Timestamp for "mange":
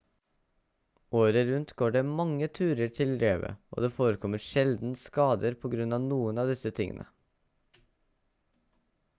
2.21-2.47